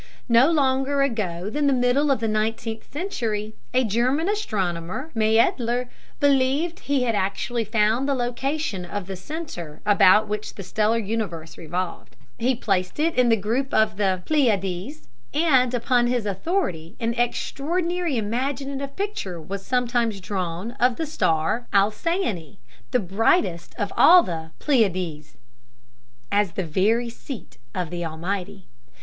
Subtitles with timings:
[0.29, 5.89] No longer ago than the middle of the nineteenth century a German astronomer, Maedler,
[6.19, 10.97] believed that he had actually found the location of the center about which the stellar
[10.97, 12.15] universe revolved.
[12.39, 18.17] He placed it in the group of the Pleiades, and upon his authority an extraordinary
[18.17, 22.57] imaginative picture was sometimes drawn of the star Alcyone,
[22.89, 23.89] the brightest of
[24.25, 25.37] the Pleiades,
[26.31, 28.65] as the very seat of the Almighty.